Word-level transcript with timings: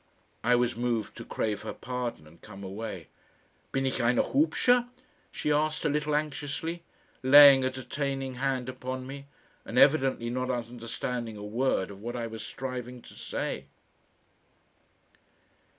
I 0.43 0.55
was 0.55 0.75
moved 0.75 1.15
to 1.17 1.23
crave 1.23 1.61
her 1.61 1.75
pardon 1.75 2.25
and 2.25 2.41
come 2.41 2.63
away. 2.63 3.05
"Bin 3.71 3.85
ich 3.85 4.01
eine 4.01 4.23
hubsche?" 4.23 4.87
she 5.31 5.51
asked 5.51 5.85
a 5.85 5.89
little 5.89 6.15
anxiously, 6.15 6.81
laying 7.21 7.63
a 7.63 7.69
detaining 7.69 8.33
hand 8.41 8.67
upon 8.67 9.05
me, 9.05 9.27
and 9.63 9.77
evidently 9.77 10.31
not 10.31 10.49
understanding 10.49 11.37
a 11.37 11.43
word 11.45 11.91
of 11.91 12.01
what 12.01 12.15
I 12.15 12.25
was 12.25 12.41
striving 12.43 13.03
to 13.03 13.13
say. 13.13 13.67